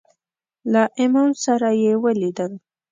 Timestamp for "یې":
1.83-1.93